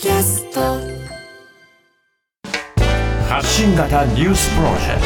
[0.00, 0.60] キャスト
[3.28, 5.02] 発信型ニュースプロジェク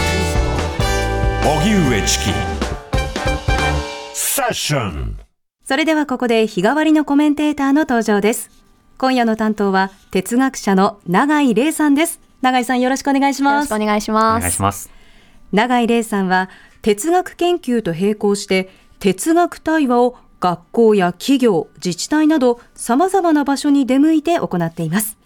[1.42, 2.24] ト荻上チキ
[4.12, 5.18] セッション
[5.64, 8.50] それではここで日替わりのコメンテーターの登場です。
[8.98, 12.20] 今夜の担当は哲学者の永井玲さんです。
[12.42, 13.86] 永井さんよろしくお願いしますよろしくお。
[13.86, 14.42] 願いしおます。
[14.42, 14.90] 願いします。
[15.52, 16.50] 永井玲さんは
[16.82, 18.68] 哲学研究と並行して
[18.98, 25.16] 哲学対話を学校や企業、自治体など様々な場所に出向いて行っています。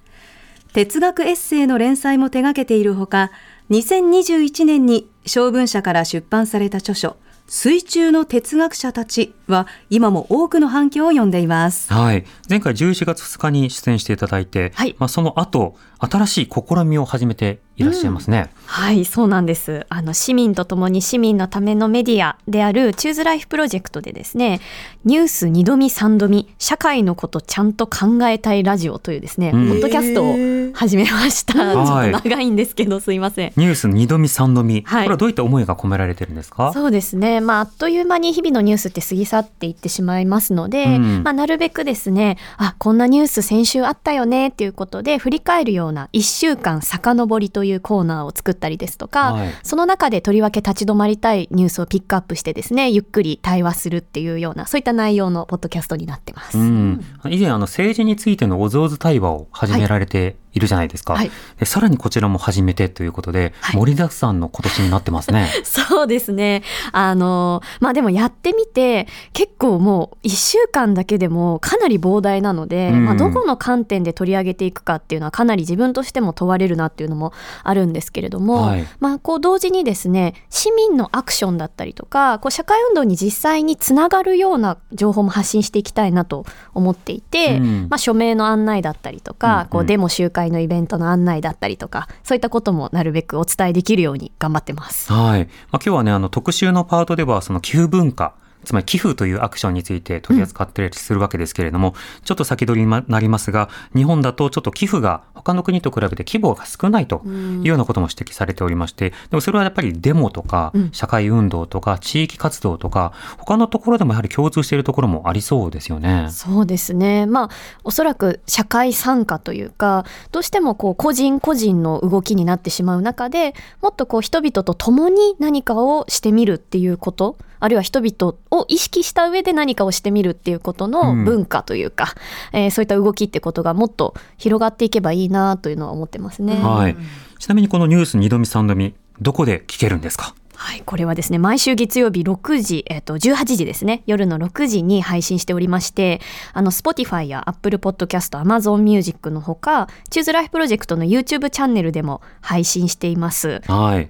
[0.74, 3.30] 哲学エッセイの連載も手掛けているほか、
[3.70, 7.16] 2021年に小文社から出版された著書、
[7.48, 11.90] 水中の哲学者たちは今も多くの反響を呼んでいます。
[11.90, 12.26] はい。
[12.50, 18.50] 前回11月2日に出演していただいて、はいまあその後、新しい試みを始めていらっしゃいますね。
[18.64, 19.86] はい、そうなんです。
[19.90, 24.60] あの、市民とともに市民のためのメディアであるチューズライフプロジェクトでですね、
[25.04, 31.52] ニュース2度見3度見、社会のことちゃんと考えたいラジオというですね、うんポッドキャストを始めました。
[31.52, 33.52] ちょはいっと長いんですけど、すいません。
[33.56, 36.72] ニュース2度見3度見、はいこれはどういった思いが込められてるんですか？
[36.72, 37.40] そうですね。
[37.40, 56.58] まあ、あっという間に日々のニュースって過ぎ去っていってしまいますので、うんまあ、なるべくですね、あ、こんなニュース先週あったよねっていうことで、振り返るような1週間遡りというコーナーを作ったりですとか、はいその中でとりわけ立ち止まりたいニュースをピックアップしてですね、ゆっくり対話するっていうような、そういった内容のポッドキャストになってます。
[56.58, 61.30] うん、以前あの政治についてのお上手対話を始められているじゃないですか、はい。
[61.58, 63.76] でさらにこちらも始めてということで、はい。
[63.76, 65.50] 盛りだくさんの今年になってますね。
[65.64, 66.62] そうですね。
[66.92, 73.04] あの、まあでもやってみて、結構もう一週間だけでもかなり膨大なので、うん。
[73.04, 78.86] まあどこの観点で取り上げていくかっていうのはかなり自分としても問われるなっていうのもあるんですけれども、はい。
[79.00, 87.86] まあこう同時にですね、市民のアクションだったりとか、こう社会運動に実際につながるような情報も発信していきたいなと思っていて、うん。
[87.90, 89.66] まあ署名の案内だったりとか、うんうん。
[89.68, 95.12] こうデモ集会のイベントの案内だったりとか、そういったこともなるべくお伝えできるように頑張ってます。
[95.12, 95.40] はい。
[95.44, 98.34] まあ、今日はね、あの、特集のパートでは、その寄付文化、
[98.66, 101.94] つまり寄付というアクションについて取り扱ってたりするわけですけれども、
[102.24, 116.28] ちょっと先取りになりますが、日本だとちょっと寄付が他の国と比べて規模が少ないというようなことも指摘されておりまして、でもそれはやっぱりデモとかうん、社会運動とか、地域活動とか、他のところでもやはり共通しているところもありそうですよね。
[116.30, 117.26] そうですね。
[117.26, 117.50] まあ、
[117.84, 132.14] おそらく社会参加というか、どうしてもこう個人個人の動きになってしまう中で、もっとこう人々と共に何かをしてみるっていうこと、あるいは人々を意識した上で何かをしてみるっていうことのうん文化というか、
[132.52, 136.56] えーそういった動きってことがもっと広がっていけばいいなというのは思ってますね。
[136.56, 136.96] はい。
[137.38, 140.34] ちなみにこのニュース2度見3度見、どこで聞けるんですか？
[140.58, 146.22] はい、これはですね、毎週月曜日6時、えっ、と、18時ですね、夜の6時に配信しておりまして、
[146.54, 153.60] あの、Spotify や Apple Podcast、Amazon Music のほか、チューズライフプロジェクトの YouTube チャンネルでも配信しています。
[153.66, 154.08] はい。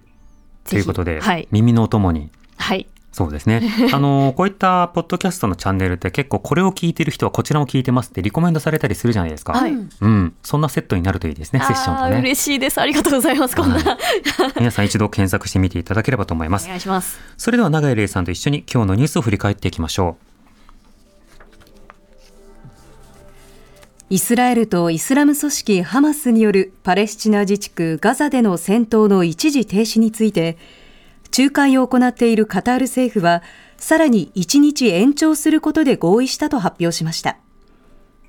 [0.69, 1.49] ということで、はい。
[1.51, 2.87] 耳のお供にはい。
[3.17, 3.63] そうですね。
[3.95, 9.55] あの、こういったポッドキャストのチャンネルって結構これを聞いてる人はこちらも聞いてますってリコメンドされたりするじゃないですか。
[9.55, 9.73] はい。
[9.73, 10.35] うん。
[10.43, 12.21] そんなセットになるといいですね、セッションあーとね。
[12.21, 12.79] 嬉しいです。
[12.79, 13.57] ありがとうございます。
[13.57, 13.77] こんな。
[13.79, 13.97] は
[14.59, 16.69] 皆さん一度検索してみていただければと思いまおす。
[16.69, 17.19] 願いします。
[17.39, 20.19] それでは永井玲さんと一緒に今日のニュースを振り返っていきましょ
[24.11, 30.59] イスラエルとイスラム組織ハマスによるパレスチナ自治区ガザでの戦闘の一時停止について、
[31.37, 33.43] 仲介を行っているカタール政府は、
[33.77, 37.39] さらに1日延長することで合意したと発表しました。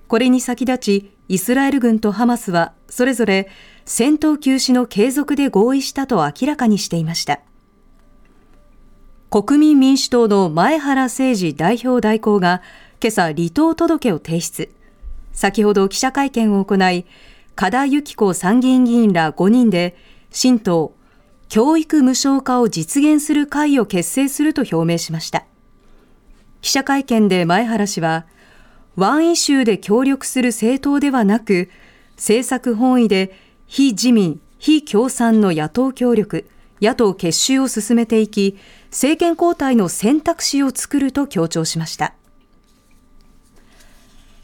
[0.08, 3.50] これに先立ち、イスラエル軍とハマスは、それぞれ
[3.86, 7.42] 戦闘休止の継続で合意したと明らかにしていました。
[9.30, 12.62] 国民民主党の前原誠司代表代行が
[13.02, 14.72] 今朝離党届を提出。
[15.34, 17.06] 先ほど記者会見を行い、
[17.56, 19.98] 加田由紀子参議院議員ら5人で、
[20.32, 20.96] 新党、
[21.50, 25.46] 教育無償化を実現する会を結成すると表明しました。
[26.62, 28.26] 記者会見で前原氏は、
[28.96, 31.70] ワンイシューで協力する政党ではなく、
[32.16, 33.34] 政策本位で
[33.68, 36.50] 非自民、非共産の野党協力、
[36.82, 38.58] 野党結集を進めていき、
[38.90, 42.14] 政権交代の選択肢を作ると強調しました。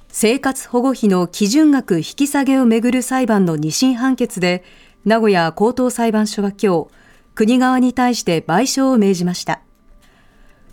[0.10, 4.64] 生活保護費の基準額引き下げをめぐる裁判の二審判決で、
[5.06, 6.88] 名古屋高等裁判所は今日、
[7.36, 9.62] 国側に対して賠償を命じました。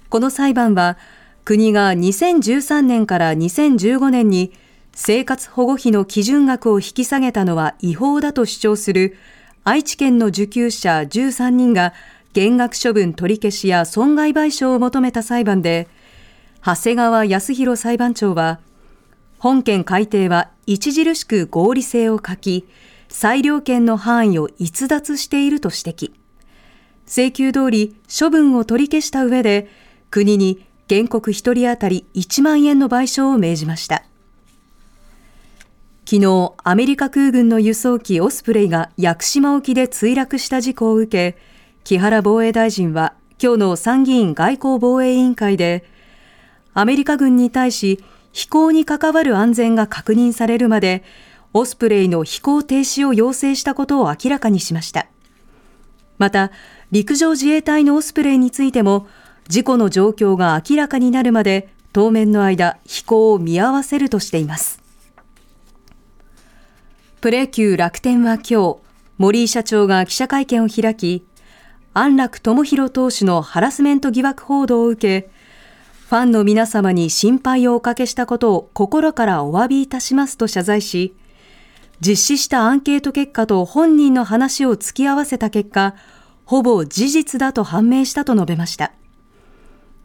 [0.09, 0.99] この裁判は、
[1.45, 4.53] 国が2013年から2015年に
[4.93, 9.17] 生活保護費の基準額を引き下げたのは違法だと主張する
[9.65, 11.93] 愛知県の受給者13人が
[12.33, 15.89] 減額処分取り消しや損害賠償を求めた裁判で、
[16.65, 18.61] 長谷川康弘裁判長は、
[19.39, 22.69] 本件改定は著しく合理性を欠き、
[23.11, 26.13] 裁量権の範囲を逸脱していると指摘。
[27.07, 29.69] 請求通り処分を取り消した上で、
[30.11, 34.05] 国に原告1人当たり1万円の賠償を命じました。
[36.07, 41.39] 昨日、アメリカ空軍の輸送機オスプレイが屋久島沖で墜落した事故を受け、
[41.85, 45.85] 木原防衛大臣は今日の参議院外交防衛委員会で、
[46.75, 48.03] アメリカ軍に対し
[48.33, 51.03] 飛行に関わる安全が確認されるまで、
[51.53, 55.07] オスプレイの飛行停止を要請したことを明らかにしました。
[56.19, 56.53] また、
[56.91, 59.07] 陸上自衛隊のオスプレイについても、
[59.49, 64.81] 事故の状況が明らかになるまで、当面の間、飛行を見合わせるとしています。
[67.21, 68.77] プレー級楽天は今日、
[69.19, 71.27] 森井社長が記者会見を開き、
[71.93, 75.31] 安楽智弘投手のハラスメント疑惑報道を受け、
[76.09, 81.15] ファンの皆様に心配をおかけしたことを心からお詫びいたしますと謝罪し、
[82.01, 85.95] 実施したアンケート結果と本人の話を突き合わせた結果、
[86.45, 88.93] ほぼ事実だと判明したと述べました。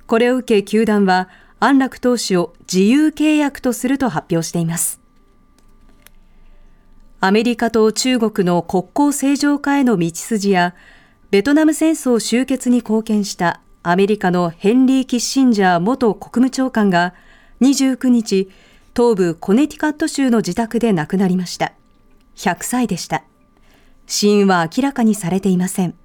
[0.05, 4.99] これを受け球団は安楽投手を自由契約とすると発表しています。
[7.21, 10.75] アメリカと中国の国交正常化への道筋や、
[11.31, 17.13] ベトナム戦争終結に貢献したアメリカのヘンリー・キッシンジャー元国務長官が
[17.61, 18.51] 29日、
[18.95, 21.73] 東部コネティカット州の自宅で亡くなりました。
[22.35, 23.23] 100歳でした。
[24.07, 25.95] 死因は明らかにされていません。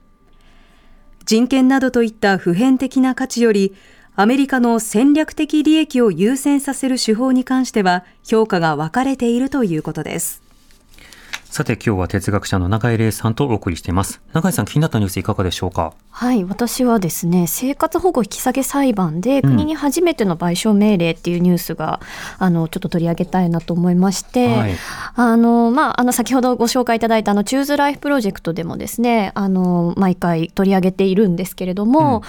[1.25, 3.75] 人権などといった普遍的な価値より、
[4.17, 10.50] アメリカの戦略的利益を優先させる手法に関しては評価が分かれているということです。
[11.51, 14.23] さて今日は哲学者の永井玲さんとお送りしています。
[14.33, 15.95] 永井さん気になったニュースいかがでしょうか？
[16.11, 21.99] はい私はですね生活保護引き下げ裁判で国に初めての賠償命令っていうニュースが、
[22.39, 24.77] うん、あのちょっと取り上げたいなと思いまして、はい、
[25.17, 32.23] あのまああの先ほどご紹介いただいたあのチューズライフプロジェクトでもですねあの毎回取り上げているんですけれども、うん。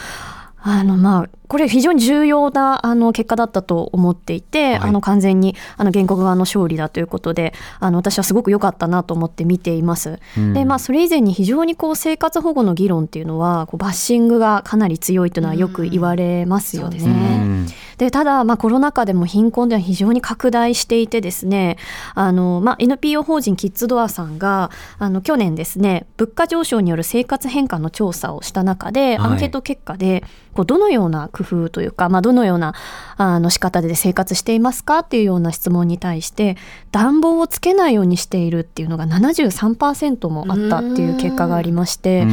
[0.63, 10.21] あのまあこれ非常に重要なあの結果だったと思っていて、はい、あの完全にあの原告側の勝利だということであの私はすごく良かったなと思って見ています。
[10.37, 16.99] うん、でまあそれ以前に非常にこう生活保護の議論っていうのはこうバッシングがかなり強いというのはよく言われますよね。
[17.03, 17.67] うん。
[18.01, 21.77] でただ、まあ、コロナ禍でも貧困では非常に拡大していてですね
[22.15, 32.73] あの、まあ、NPO 法人キッズドアさんがあの去年ですね物価上昇による生活変化の調査をした中で、アンケート結果でこうどのような工夫というか、まあ、どのような
[33.17, 36.57] あの仕方で生活していますかっていうような質問に対して
[36.91, 42.25] 暖房をつけないようにしているっていうのが73%もあったっていう結果がありましてあ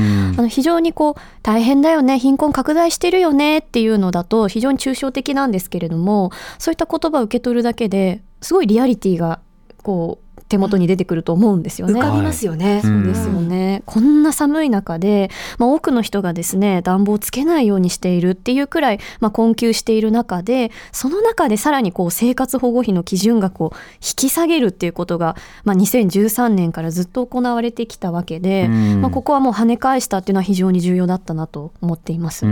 [0.43, 9.41] の非常にこう大変だよね貧困拡大してるよねっていうのだと非常に抽象的なんですけれどもそういった言葉を受け取るだけですごいリアリティが
[9.83, 11.95] こう手元に出てくると思うんですよね。
[11.95, 12.81] 浮かびますよね。
[12.83, 13.83] そうですよね。
[13.87, 32.47] こんな寒い中で、まあ、多くの人がですね暖房をつけないようにしているっていうくらい、まあ、困窮している中でその中でさらにこう生活保護費の基準額を引き下げるっていうことが、まあ、2013年からずっと行われてきたわけで、まあ、ここはもう跳ね返したっていうのは非常に重要だったなと思っています。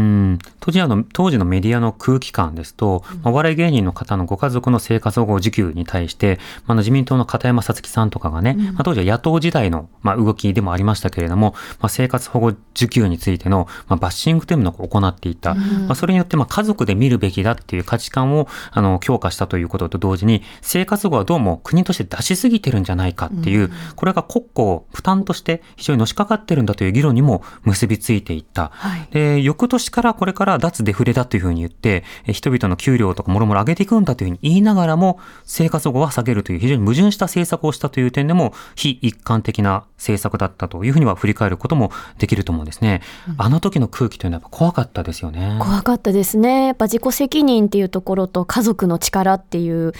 [0.60, 43.02] 当時あの当時のメディアの空気感ですと、まあ、お笑い芸人の方のご家族の生活保護受給に対して、まあ、の自民党の片山さつきさんとかがね、まあ、当時は野党時代の、まあ、動きでもありましたけれども、まあ、生活保護受給についての、まあ、バッシングというのを行っていた、まあ、それによってまあ家族で見るべきだっていう価値観をあの強化したということと同時に生活保護はどうも国として出しすぎてるんじゃないかっていう、これが国庫負担として非常にのしかかってるんだという議論にも結びついていった、はい、で翌年からこれから脱デフレだというふうに言って人々の給料とかもろもろ上げていくんだというふうに言いながらも生活保護は下げるという非常に矛盾した政策をしたという点でも非一貫的な政策だったというふうには振り返ることもできると思うんですね。
[43.28, 45.58] うん、あの時の空気というのはやっぱ怖かったですよね。
[45.60, 46.66] 怖かったですね。
[46.66, 49.92] やっぱ自己責任っていうところと家族の力っていう、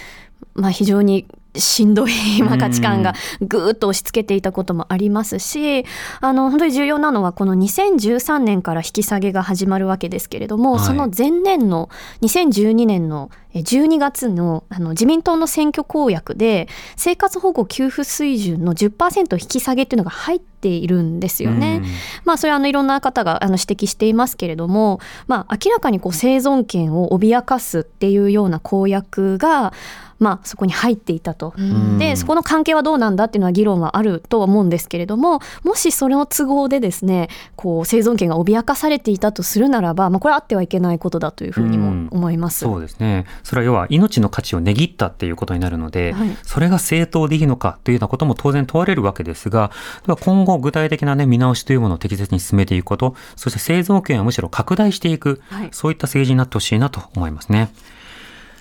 [0.53, 1.25] まあ非常に
[1.59, 2.11] しんどい
[2.59, 5.85] 価値観がぐーっと押し付けていたこともありますし、
[6.21, 11.89] あの本当に重要なのはこの2013年から引き下げが始まるわけですけれども、はい、その前年の
[12.21, 21.81] 2012年の12月のあの自民党の選挙公約で生活保護給付水準の10%引き下げっていうのが入っているんですよね。
[22.25, 29.73] まあそれはあのいろんな方があの指摘していますけれども、まあ明らかにこう生存権を脅かすっていうような公約が
[30.19, 31.53] まあ、そこに入っていたと。
[31.59, 42.59] んでそこの関係はどうなんだっていうのは議論はあるとは思うんですけれどももしそれの都合でですねこう生存権が脅かされていたとするならば、まあ、これはあってはいけないことだというふうにも思います。
[42.59, 43.25] そうですね。
[43.47, 49.71] それは要は命の価値を値切ったっていうことになるので、はいそれが正当でいいのかというようなことも当然問われるわけですが、
[50.05, 57.69] では今後具体的なね、見直しというものを適切に進めていくこと、そして生存権はむしろ拡大していく、はいそういった政治になってほしいなと思いますね。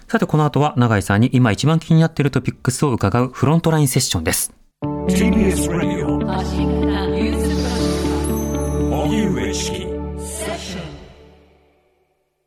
[0.07, 4.53] さて、この後は永井さんに今一番気になっているトピックスを伺うフロントラインセッションです。
[5.09, 5.67] TBS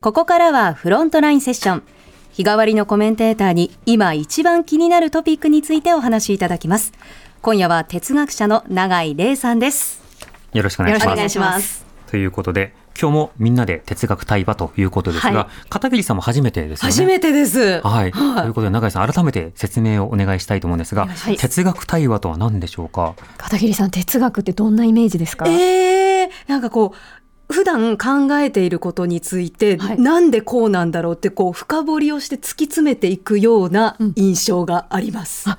[0.01, 1.83] ここからはフロントラインセッション。
[2.39, 6.93] 日替わりのコメンテーターに今一番気になるトピックについてお話しいただきます。
[7.41, 10.01] 今夜は哲学者の永井玲さんです。
[10.53, 11.13] よろしくお願いします。
[11.13, 11.85] お願いします。
[12.07, 16.91] ということで、今日もみんなで哲学対話ということですが、はい片桐さんも初めてですよね。
[16.93, 17.81] 初めてです。
[17.81, 18.13] はい。
[18.13, 23.15] ということで、永井さん、改めて説明をお願いしたいと思うんですが、はい哲学対話とは何でしょうか？
[23.37, 26.97] 片桐さん哲学ってどんなイメージですか、えー、なんかこう、
[27.51, 35.49] 普段考えていることについて、はいなんでこうなんだろうってこう深掘りをして突き詰めていくような印象があります。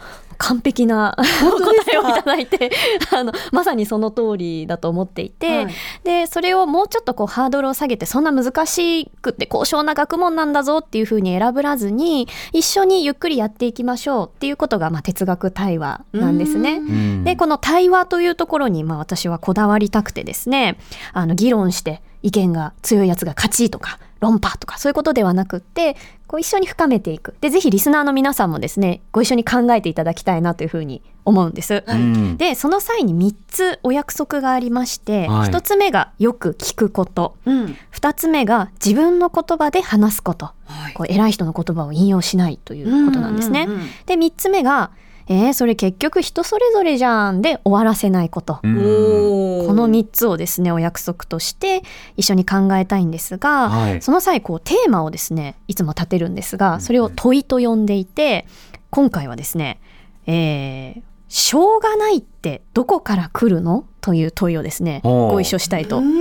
[0.40, 1.90] 完璧な本当ですか？
[1.90, 2.70] 答えをいただいて
[3.14, 5.74] あのまさにその通りだと思っていて、はい。
[6.04, 16.78] でそれをもうちょっとこうハードルを下げてそんな難しくて高尚な学問なんだぞっていうふうに選ぶらずに一緒にゆっくりやっていきましょうっていうことが、まあ、哲学対話なんですね。
[16.78, 17.24] うん。
[17.24, 20.78] でこの対話というところに、まあ、私はこだわりたくてですね
[21.12, 25.96] あの議論して意見が強いやつが勝ちとか論破とかそういうことではなくって
[26.26, 27.34] こう一緒に深めていく。
[27.40, 31.82] でぜひリスナーの皆さんもですねご一緒に考えていただきたいなというふうに思うんです。
[31.86, 32.36] うん。
[32.36, 35.48] でその際に3つお約束がありまして、はい。
[35.48, 37.36] 1つ目がよく聞くこと。
[37.46, 37.76] うん。
[37.92, 40.46] 2つ目が自分の言葉で話すこと。
[40.66, 40.92] はい。
[40.94, 43.64] こう偉い人の言葉を引用しないということなんですね。
[43.66, 44.90] うんうんうんで3つ目が
[45.32, 48.54] 「えー、それ結局人それぞれじゃん」で終わらせないこと。
[48.56, 51.82] この3つをですねお約束として
[52.16, 58.46] 一緒に考えたいんですが、はいその際こうテーマをですねいつも立てるんですがそれを問いと呼んでいて
[58.90, 59.78] 今回はですね
[60.26, 66.16] 「えーしょうがないってどこから来るの?」という問いをですねご一緒したいとう思い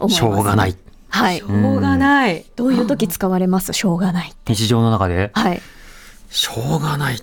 [0.00, 0.14] ます。
[0.14, 0.76] しょうがない。
[1.08, 2.44] はいしょうがない。
[2.56, 3.72] どういう時使われます？
[3.72, 4.32] しょうがない。
[4.46, 5.62] 日常の中で、はい。
[6.30, 7.22] しょうがない。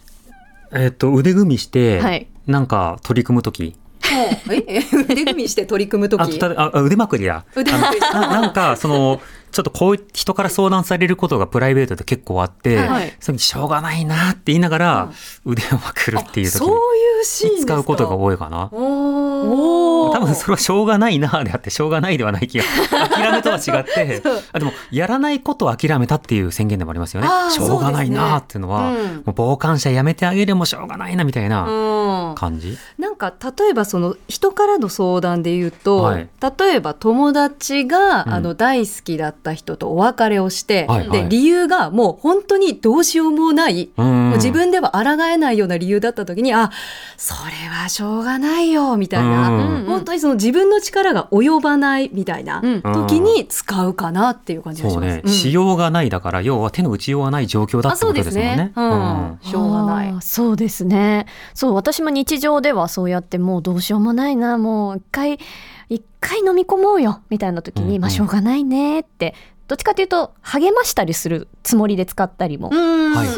[0.73, 2.27] えっと、腕組みして、はい。
[2.47, 3.75] なんか取り組むとき、
[4.49, 7.45] ええ腕組みして取り組むとあ、ああ腕まくりだ。
[7.55, 7.99] 腕まくり。
[8.01, 13.13] なんか、その、ちょっとこう、人から相談されることがプライベートで結構あって、はい。
[13.19, 15.09] その時しょうがないなって言いながら、
[15.45, 17.73] 腕をまくるっていう時そういうシーンですか？
[17.73, 18.69] 使うことが多いかな。
[18.71, 20.11] おー。
[20.11, 22.63] 多分それはしょうがないなであってしょうがないではない気が
[23.09, 24.21] 諦めとは違って
[24.53, 27.27] あでもやらないことを諦めたっていう宣言でもありますよね。
[27.51, 28.97] しょうがないなっていうのは、ね。
[28.97, 29.15] うん。
[29.25, 32.35] もう傍観者やめてあげるもしょうがないなみたいなうん。
[32.35, 36.27] 感じ、なんか例えばその人からの相談で言うと、はい。
[36.59, 38.33] 例えば友達が、うん。
[38.33, 41.23] あの大好きだった人とお別れをして、はいはい。
[41.23, 44.29] で理由がもう本当にどうしようもない、うん。
[44.29, 46.71] もう自分では抗えないような理由だった時にあ
[47.17, 49.85] それはしょうがないよみたいな、うん。
[49.85, 52.81] 本当にその自分の力が及ばないみたいなうん。
[52.81, 55.05] 時に使うかなっていう感じがします。
[55.07, 55.31] ね、うん。
[55.31, 58.71] しようがないだから要は手の打ちようがない状況だってことですもんね。
[58.75, 59.45] あそうですね。
[59.45, 59.51] うん。
[59.51, 60.15] しょうがない。
[60.21, 61.25] そうですね。
[61.53, 64.57] そう私も日常ではそうやってもうどうしようもないな。
[64.57, 65.39] もう一回
[65.89, 68.01] 一回飲み込もうよみたいな時に、うんうん。
[68.01, 69.33] まあしょうがないねって
[69.67, 72.75] どっちかというと励ましたりするつもりで使ったりもす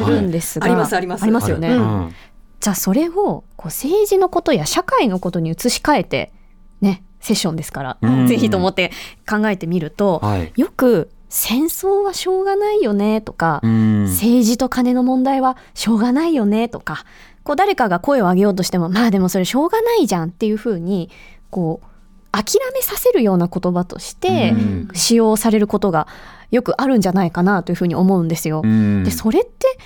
[0.03, 1.23] るんですが、ありますあります。
[1.23, 1.79] ありますよね、ううん。
[1.79, 2.15] ん
[2.59, 6.31] じゃあそれをこう政治のことや社会のことに移し替えて
[6.79, 8.27] ねセッションですから、うん。
[8.27, 8.91] ぜひと思って
[9.29, 10.53] 考えてみると、はい。
[10.55, 14.03] よく戦争はしょうがないよねとか、うん。
[14.03, 17.05] 政治と金の問題はしょうがないよねとか
[17.43, 21.09] こう誰かが声を上げようとしてもまあでもそれしょうがないじゃんっていうふうに
[21.49, 21.87] こう
[22.31, 24.87] 諦めさせるような言葉としてうん。
[24.93, 26.07] 使用されることが
[26.49, 28.61] よくあるんじゃないかなというふうに思うんですよ。
[28.63, 29.03] うん。
[29.03, 29.77] でそれって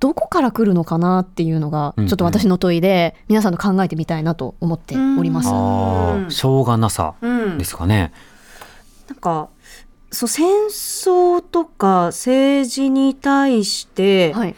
[0.00, 2.06] どこから来るのかなっていうのがうん。
[2.06, 5.48] ちょっと私の問いで皆さんと考えてみたいなと思っております。
[5.48, 5.54] うん。
[5.54, 7.58] あーしょうがなさうん。
[7.58, 8.12] ですかね、
[9.08, 9.48] なんか
[10.10, 14.54] そう戦争とか政治に対して、はい、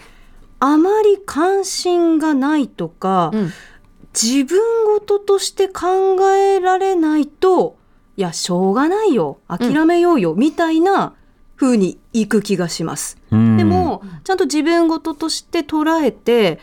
[0.61, 3.51] あまり関心がないとか、うん
[4.21, 4.59] 自分
[4.95, 7.77] 事として考えられないと
[8.17, 9.39] いやしょうがないよ。
[9.47, 11.15] 諦めようよ、みたいな
[11.57, 13.19] 風にいく気がします。
[13.31, 13.57] うん。
[13.59, 16.59] でも、ちゃんと自分事として捉えて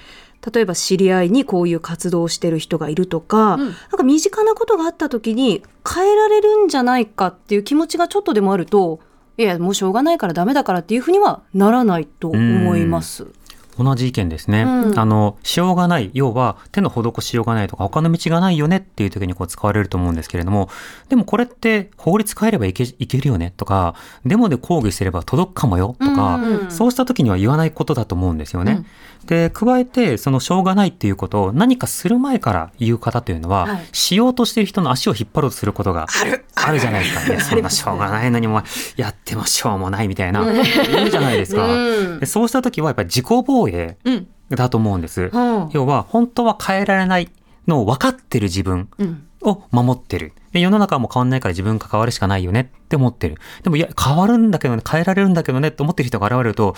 [0.54, 3.60] 例えば知り合いにこういう活動をしてる人がいるとか、うん。
[3.66, 9.00] なんか身近なことがあった時に変えられるんじゃないかっていう気持ちがちょっとでもあると
[9.38, 13.28] いやもうしょうがないからダメだからっていうふうにはならないと思います。
[13.78, 14.64] 同じ意見ですね。
[14.64, 15.00] うん。
[15.00, 20.70] あの、しようがない、要は手の施しようがないとか他の道がないよねっていう時にこう使われると思うんですけれども、
[21.10, 23.54] でもこれって法律変えればいけいけるよね？
[23.56, 25.96] とか、デモで抗議すれば届くかもよ？
[26.00, 28.86] とか、うんそうした時には言わないことだと思うんですよね。
[29.26, 33.88] で、加えて、そのしょうがないっていうことを何かする前から言う方というのは、はい。
[33.92, 36.08] しようとしている人の足を引っ張ろうとすることが
[36.56, 36.80] ある。
[36.80, 37.34] じゃないですか。
[37.34, 38.64] いや、そんなしょうがないのにも、
[38.98, 41.66] やってもしょうもないみたいな、言うじゃないですか。
[41.66, 42.20] うん。
[42.20, 44.28] でそうした時はやっぱり自己防衛うん。
[44.50, 45.30] だと思うんです。
[45.32, 45.70] うん。
[45.72, 47.30] 要は本当は変えられない
[47.68, 48.90] のを分かってる自分。
[48.98, 50.34] うんを守ってる。
[50.52, 52.72] で世の中はもう変わんないから自分が変わるしかないよね。
[52.74, 53.38] って思ってる。
[53.64, 56.76] でもいや、変わるんだけどね、変えられるんだけどねって思ってる人が現れると、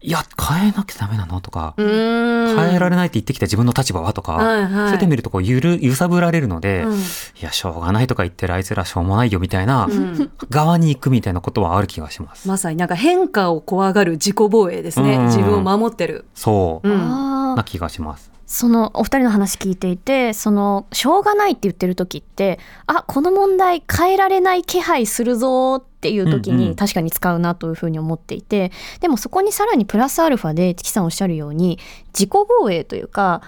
[0.00, 1.40] いや、変えなきゃダメなの？
[1.40, 2.56] とか、うん。
[2.56, 4.12] 変えられないって言ってきた自分の立場は？
[4.12, 4.70] とか、はいはい。
[4.70, 6.96] そうやって見るとこうゆる、揺さぶられるので、うん。
[6.96, 7.00] い
[7.40, 10.30] や、しょうがないとか言ってるあいつらしょうもないよみたいな、うん。
[10.48, 12.46] 側に行くみたいなことはある気がします。
[12.46, 15.24] まさになんか変化を怖がる自己防衛ですね、うん。
[15.26, 18.30] 自分を守ってる、そう、な気がします。
[18.50, 26.68] そのお二人の話聞いていてそのしょうがないって言ってる時ってあこの問題変えられない気配するぞっていう時うんうん。
[26.70, 31.78] に確かに使うなというふうに思っていて、でもそこにさらにプラスアルファでチキさんおっしゃるように
[32.14, 33.42] 自己防衛というか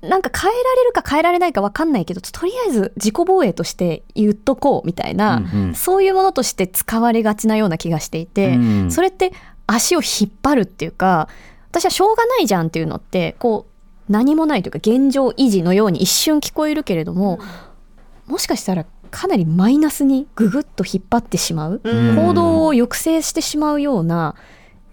[0.00, 5.74] なんか変えられるか変えられないか分かんないけどとりあえず自己防衛として言っとこうみたいな、うんうん。
[5.76, 8.90] そういうものとして使われがちなような気がしていて、うん。
[8.90, 9.32] それって
[9.68, 11.28] 足を引っ張るっていうか
[11.70, 13.71] 私はしょうがないじゃんっていうのってこう
[14.08, 17.38] 何もないというか現状維持のように一瞬聞こえるけれども、
[18.26, 22.16] もしかしたらかなりマイナスにググッと引っ張ってしまう、うん。
[22.16, 24.34] 行動を抑制してしまうような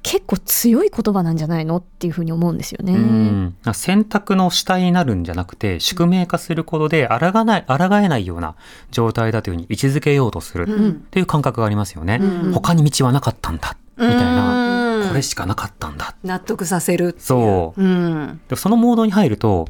[0.03, 2.93] 結構強い言葉なんじゃないのっていうふうに思うんですよね。
[2.93, 3.55] うん。
[3.73, 8.55] 選択の主体になるんじゃなくて宿命化することで抗わない抗えないような
[8.91, 12.19] 状態だというふうに位置づけようとするうんっていう感覚がありますよね。
[12.21, 12.51] うん。
[12.51, 16.15] 他に道はなかったんだみたいな、うんこれしかなかったんだ。
[16.23, 17.81] 納得させるそう。
[17.81, 19.67] うん、でそのモードに入ると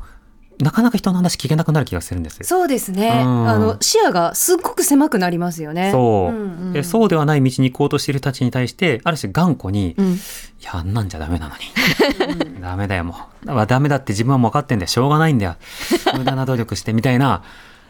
[0.60, 2.40] なかなか人の話聞けなくなる気がするんです。
[2.44, 3.50] そうですね、うん。
[3.50, 5.92] あの視野がすっごく狭くなりますよね。
[5.92, 10.14] そう、んでそうではない道に行こうとしている人たちに対してある種頑固に、うん。
[10.16, 10.18] い
[10.62, 12.60] やあんなんじゃダメなのに。
[12.62, 13.52] ダメだよもう。
[13.52, 14.88] あダメだって自分はもう分かってんだよ。
[14.88, 15.56] しょうがないんだよ。
[16.18, 17.42] 無駄な努力してみたいな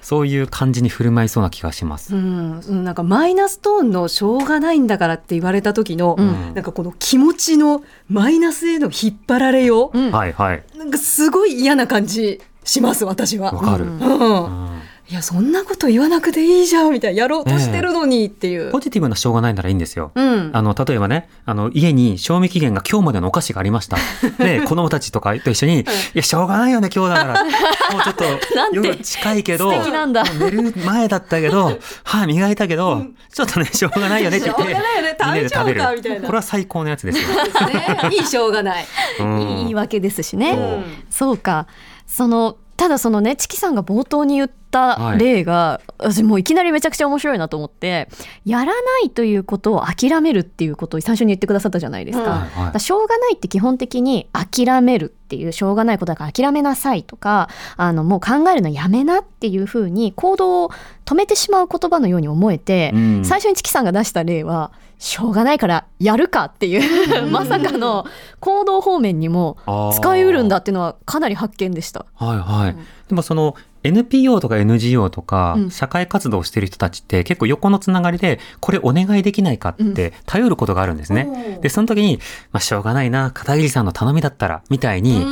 [0.01, 2.15] そういう感じに振る舞いそうな気がします。
[2.15, 6.53] うん、うんなんかマイナストーンのしょうがないんだからって言われた時の、うん。
[6.53, 10.11] なんかこの気持ちのマイナスへの引っ張られよう、うん。
[10.11, 10.63] はいはい。
[10.77, 13.51] なんかすごい嫌な感じします私は。
[13.51, 13.99] わかる、うん。
[13.99, 14.73] うん。
[14.73, 18.71] うんいやそんなこと言わなくていいじゃんみたいなやろうとしてるのにっていう。
[18.71, 20.11] ポジティブなしょうがないならいいんですよ。
[20.13, 23.97] うんあの、例えばね、あの、家に賞味期限が今日までのお菓子がありました。
[24.37, 27.41] で、 子供たちとかと一緒に、いや、しょうがないよね、今日だから。
[27.91, 28.23] もうちょっと、
[28.71, 37.27] 夜近いけど、寝る前だったけど、 歯磨いたけど、ちょっとね、しょうがないよねって言って、しょうがないよね食べる大丈夫かみたいなこれは最高のやつですよ。
[37.29, 38.85] ね、いいしょうがない。
[39.19, 40.83] うんいい言い訳ですしね。
[41.09, 41.65] そうか。
[42.05, 48.07] そのただそのねチキさんが冒頭に言った例が、私もういきなりめちゃくちゃ面白いなと思って
[48.45, 52.43] やらないということを諦めるっていうことを最初に言ってくださったじゃないですか。
[52.43, 52.49] うん。
[52.67, 60.71] からしょうがないって基本的に諦めるっていうしょうがないことだから諦めなさいとかあのもう考えるのやめなっていうふうに行動を
[61.03, 63.25] 止めてしまう言葉のように思えて、うん。
[63.25, 66.77] 最初にチキさんが出した例はしょうがないからやるかってい
[67.23, 68.05] うまさかの
[68.41, 69.57] 行動方面にも
[69.95, 72.05] 使いうるんだっていうのはかなり発見でした。
[72.15, 72.75] はいはい。
[73.07, 81.59] でもその NPO とか NGO とかうん社会活動をしてる人たちって結構横のつながりでこれお願いできないかって頼ることがあるんですね。
[81.61, 82.19] で、その時に、
[82.51, 85.25] まあしょうがないな、片桐さんの頼みだったら、みたいに、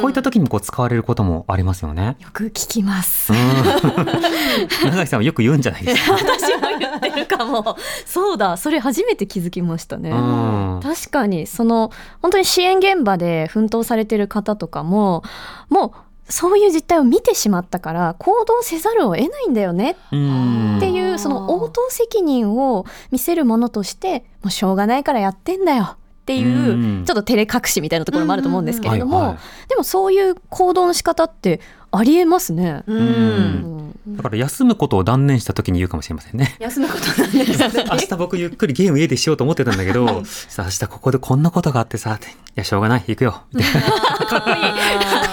[0.00, 2.16] こういった時にこう使われることもありますよね。
[2.20, 3.36] よく聞きますう。
[3.36, 3.38] ん。
[4.84, 6.12] 長崎さんはよく言うんじゃないですか。
[6.16, 7.76] 私も言ってるかも。
[8.06, 10.10] そうだ、それ初めて気づきましたね。
[10.10, 11.90] うん確かにその
[12.22, 15.22] 本当に支援現場で奮闘されてる方とかも
[15.68, 19.96] もうそういう実態を見てしまったから行動せざるを得ないんだよね。
[20.12, 20.76] うん。
[20.78, 25.96] っていうその応答責任を見せるものとしてもうしょうがないからやってんだよ。
[25.96, 27.04] っていううん。
[27.04, 29.36] ちょっと照れ隠しみたいなところもあると思うんですけれども、
[29.68, 32.84] でもそういう行動の仕方ってありえますね。
[32.86, 36.56] うんだから休むことを断念した時に言うかもしれませんね。
[36.58, 37.84] 休むことなんですね。
[37.90, 43.74] 明日僕ゆっくりゲーム家でしようと思ってたんだけど、さあ明日ここでこんなことがあってさ、いやしょうがない、行くよ、 みたい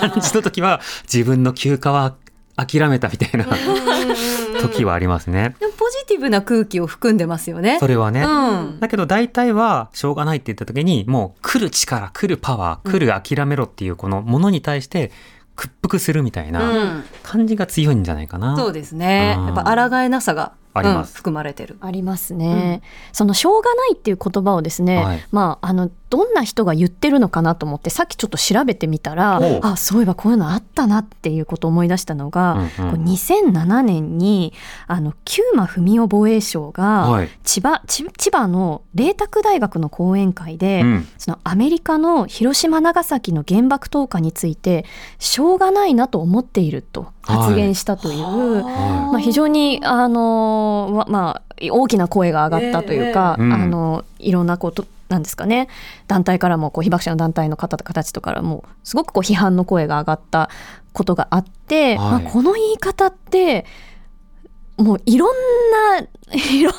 [0.02, 2.16] な感じの時は自分の休暇は
[2.58, 3.46] 諦めたみたいな
[4.62, 5.56] 時はありますね。
[5.60, 7.78] でもポジティブな空気を含んでますよね。
[7.80, 8.24] それはね。
[8.24, 8.80] うん。
[8.80, 15.12] だけど大体はしょうがないって言った時にもう来る力、来るパワー、来る諦めろっていうこのものに対して
[15.58, 18.56] 屈服するみたいなうん感じが強いんじゃないかな。
[18.56, 19.36] そうですね。
[19.38, 21.78] うんやっぱ抗えなさが、ありますうん含まれてる。
[21.82, 32.70] ありますね、そのしょうがないっていう言葉をですね、はいまああのどんな人が言ってるのかなと思ってさっきちょっと調べてみたらあそういえばこういうのあったなっていうことを思い出したのが、うんうん。
[32.70, 34.54] こう2007年に
[34.88, 37.30] あの久間文雄防衛省が、はい。
[37.44, 41.08] 千葉千千葉の麗澤大学の講演会で、うん。
[41.18, 44.86] そのアメリカの広島長崎の原爆投下について
[45.20, 51.42] しょうがないなと思っていると発言したという、はまあ、非常にあのわまあ
[51.72, 53.54] 大きな声が上がったというか、ええうん。
[53.54, 55.68] あのいろんなことなんですかね。
[56.08, 60.50] 団体からもこう被爆者の団体の方たちとからもすごくこう批判の声が上がった
[60.94, 62.24] ことがあって、はい。
[62.24, 63.66] まあ、この言い方って
[64.78, 65.36] もういろん
[66.00, 66.78] な いろんな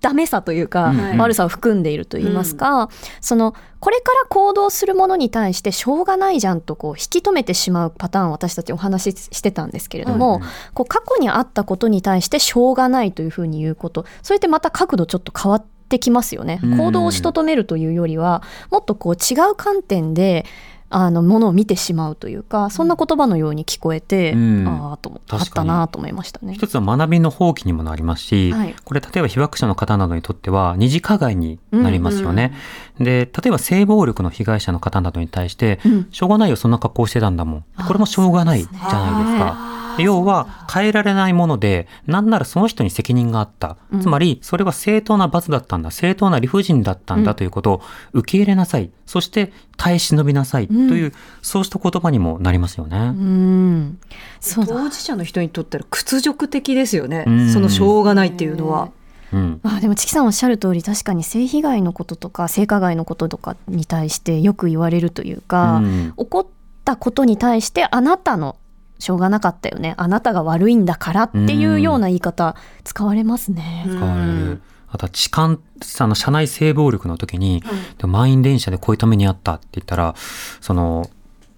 [0.00, 0.98] ダメさというか、うん。
[0.98, 2.88] うん悪さを含んでいると言いますか、
[3.20, 10.42] そのこれから行動するものに対してしょうがないじゃんとこう引き止めてしまうパターンを私たちお話ししてたんですけれども、うん
[10.74, 16.60] こう過去にあったことに対してしょうがないというふうに言うことそれってまた角度ちょっと変わってきますよね。
[16.62, 20.44] うん行動をしとどめるというよりはもっとこう違う観点で
[20.88, 26.54] あのものを見てしまうというかそんな言葉のように聞こえて、うんああと思あったなと思いましたね。
[26.54, 32.52] 一つは学びの放棄にもなりますし、はいこれ例えば被爆者の方などにとっては二次加害になりますよね。
[33.00, 37.64] で、例えば性暴力の被害者の方などに対して、うんしょうがないよ、そんな格好してたんだもん。
[37.86, 39.75] これもしょうがないじゃないですか。
[39.96, 43.76] で要は変えられないもので、なんならその人に責任があった。
[43.92, 44.00] うん。
[44.00, 47.82] つまり、それは正当な罰だったんだ、正当な理不尽だったんだということを
[48.12, 48.90] 受け入れなさい。
[49.06, 50.68] そして耐え忍びなさい。
[50.68, 52.98] という、そうした言葉にもなりますよね。
[52.98, 53.98] うん。
[54.40, 54.74] そうだ。
[54.74, 57.24] 当事者の人にとったら屈辱的ですよね。
[57.26, 57.50] うん。
[57.50, 58.90] そのしょうがないっていうのは。
[59.32, 59.60] うん。
[59.62, 66.14] あでもチキさんおっしゃる通り確かに性被害のこととか性加害のこととかに対してよく言われるというか、うん。
[66.16, 66.46] 起こっ
[66.84, 68.56] たことに対してあなたの
[68.98, 73.84] しょうがなかったよねあなたが悪いんだからっていうような言い方使われますね。
[73.88, 74.62] 使われる。
[74.88, 75.58] あとは痴漢、
[75.98, 77.62] あの、車内性暴力の時に、
[77.98, 80.14] で満員電車でこういうためにあったって言ったら、
[80.60, 81.10] その、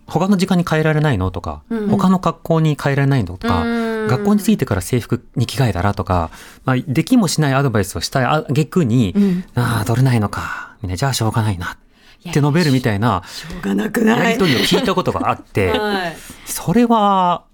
[0.07, 6.31] 他の時間に変えられないのとか、うん他の格好に変えられないのとか、うん学校に着いてから制服に着替えたらとか、
[6.65, 10.77] まあ、できもしないアドバイスをしたいあげくに、うんああ、取れないのか。
[10.81, 11.73] みんな、じゃあしょうがないな。
[11.73, 11.88] って
[12.25, 14.25] 述べるみたいなしょうがなくない？
[14.25, 17.45] やりとりを聞いたことがあって、 はいそれは、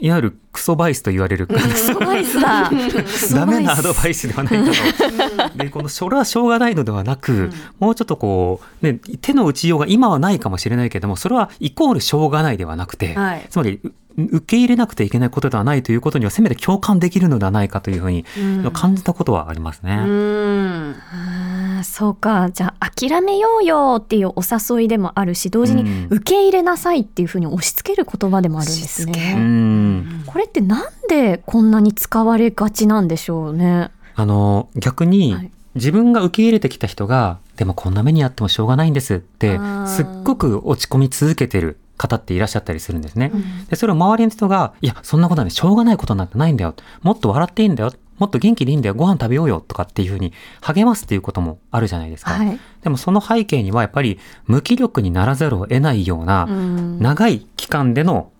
[0.00, 2.70] いわゆるクソバイスと言われる、スパイスだ。
[3.34, 5.58] ダメなアドバイスではないかと。
[5.58, 18.24] で、この、それはしょうがないのではなく、もうちょっとこう、ね、手の打ちようが今はないかもしれないけども、それはイコールしょうがないではなくて、はいつまり、う受け入れなくてはいけないことではないということには、せめて共感できるのではないかというふうに
[18.72, 19.94] 感じたことはありますね。
[20.06, 29.34] うんあーそうかじゃあ諦めようよっていうお誘いでもあるし同時にうん受け入れなさいっていうふうに押し付ける言葉でもあるんですね。
[29.36, 30.22] うん。
[30.26, 33.90] これってなんでこんなに使われがちなんでしょうね。
[34.14, 43.32] あの、逆に、はい自分が受け入れてきた人が、でもこんな目にあってもしょうがないんですってすっごく落ち込み続けてる方っていらっしゃったりするんですね。
[43.70, 46.74] で、それを周りの人が、いや、そんなことはね、しょうがないことなんてないんだよ。
[47.02, 47.92] もっと笑っていいんだよ。
[48.18, 48.94] もっと元気でいいんだよ。
[48.94, 49.60] ご飯食べようよ。
[49.66, 52.32] とかっていうふうに励ますっていうこともあるじゃないですか。
[52.32, 52.58] はい。
[52.82, 58.30] でもその背景にはやっぱり無気力にならざるを得ないような、うん長い期間での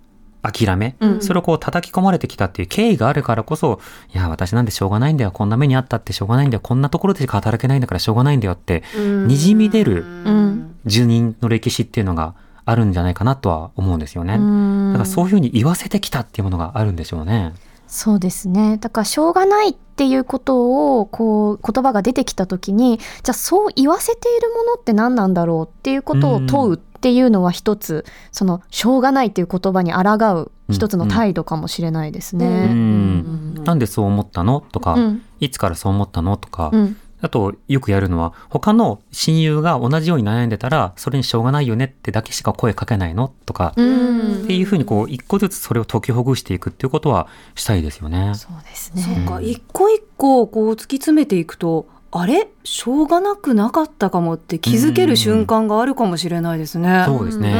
[0.43, 3.81] 諦め、うんそれをこう叩き込まれてきたっていう経緯があるからこそ、
[4.13, 5.31] いや、私なんでしょうがないんだよ。
[5.33, 6.61] こんな目にあったってしょうがないんだよ。
[6.61, 14.35] こんなところでしか働けないんだからしょうがないんだよって、にじみ出るうん住人の歴史っていうのがあるんじゃないかなとは思うんですよね。
[14.35, 17.55] うんだからそういうふうに言わせてきたっていうものがあるんでしょうね。
[17.87, 32.47] そうですねだからしょうがないっていうことをこう言葉が出てきた時にじゃあそう言わせているものって何なんだろうっていうことを問うっていうのは一つそのしょうがないっていう言葉に抗う一つの態度かもしれないですね。
[32.47, 33.65] ううんん。
[33.65, 48.33] なんでそう思ったのとか、うんいつからそう思ったのとか、うんあと、よくやるのは、他の親友が同じように悩んでたら、それにしょうがないよねってだけしか声かけないのとか、うんっていうふうにこう、一個ずつそれを解きほぐしていくっていうことはしたいですよね。
[48.35, 49.25] そうですそうね。
[49.27, 52.49] か一個一個こう突き詰めていくとあれ？
[52.65, 57.05] しょうがなくなかったかもって気づける瞬間があるかもしれないですね。
[57.07, 57.53] そうですね。
[57.53, 57.57] う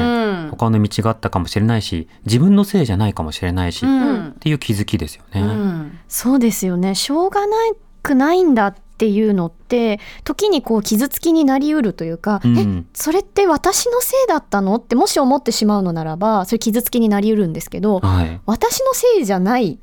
[0.49, 5.41] ん他の道があったかもしれないし、自分のせいじゃないかもしれないし、うっんていう気づきですよね。
[5.41, 6.95] うんそうですよね。
[6.95, 7.57] しょうがな
[8.03, 14.77] くないんだっていうのって時にこう傷つきになりうるというか、うんえそれって私のせいだったの？
[14.77, 18.41] ってもし思ってしまうのならばそれ傷つきになりうるんですけど、はい。
[18.47, 19.81] 私のせいじゃない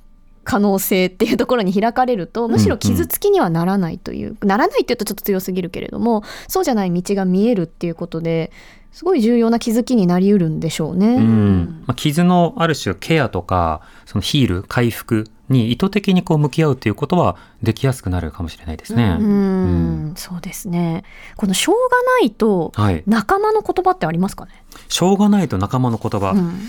[0.49, 8.51] 可能性っていうところに開かれるとむしろ傷つきにはならないという、ならないっていうとちょっと強すぎるけれどもそうじゃない道が見えるっていうことで
[8.91, 11.17] すごい重要な気づきになりうるんでしょうね。
[11.17, 19.17] うんまあ、傷のある種ケアとかそのヒール回復に意図的にこう向き合うということはできやすくなるかもしれないですね。
[19.19, 21.03] うんうんそうですね
[21.37, 21.79] この「しょうが
[22.19, 23.03] ない」とはい。
[23.05, 24.51] 仲間の言葉ってありますかね、
[24.87, 26.31] しょうがないと仲間の言葉。
[26.31, 26.59] うん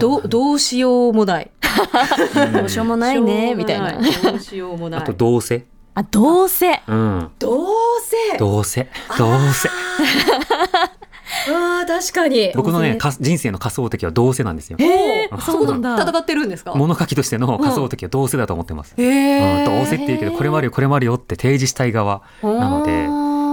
[0.00, 1.50] どどうしようもない。
[2.52, 3.92] どうしようもないねみたいな。
[3.92, 5.00] どうしようもない。
[5.00, 5.66] あとどうせ。
[5.94, 7.30] あどうせうん。
[7.38, 7.66] どう
[8.32, 8.38] せ。
[8.38, 8.88] どうせ。
[9.16, 9.68] どうせ。
[11.46, 12.52] ああ確かに。
[12.54, 14.78] 僕のね、人生の仮想敵はどうせなんですよ。
[14.80, 16.02] えー、あそうなんだ。
[16.02, 16.74] 戦ってるんですか？
[16.74, 18.94] 物書きとしての仮想敵はどうせだと思ってます。
[18.96, 23.06] えうん、ー、どうせって言うけど、これもあるよ、これもあるよって提示したい側なので、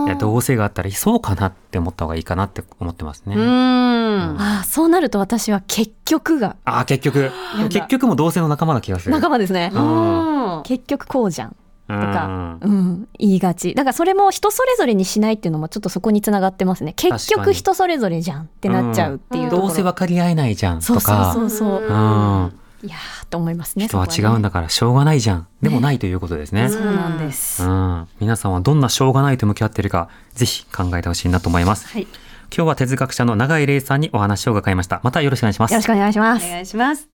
[0.06, 3.36] いや、どうせがあったら、そうかなって思った方がいいかなって思ってますね。
[3.36, 4.38] うーん。
[4.40, 6.40] ああそうなると私は結局。
[6.40, 7.70] がああ、結局、だ。
[7.70, 9.12] 結局も同性の仲間な気がする。
[9.12, 9.72] 仲間ですね。
[9.74, 10.62] うん。
[10.64, 11.56] 結局こうじゃん。
[11.88, 13.74] ととか、うん、言いがち。
[13.74, 16.94] だからそれも人それぞれにしないっていうのもちょっとそこにつながってますね。
[16.94, 21.84] 結局人それぞれじゃんってなっちゃうっていうところ、どうせ分かり合えないじゃんそうそうとか、そうそう。
[21.84, 25.48] うん、いやーと思いますね人は違うんだだからしょうがないじゃん。
[25.62, 26.68] でもないということですね。
[26.68, 31.88] そうなんです、うん、皆さんはどんなしょうがないと向き合っているか、ぜひ考えてほしいなと思います。
[31.88, 32.08] はい、よ
[32.56, 35.00] 今日は哲学者の永井玲さんにお話を伺いました。
[35.04, 35.86] またよろしくお願いしますろし。
[35.86, 37.08] くお願いしますお願いします。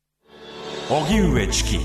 [0.89, 1.79] 荻上チキ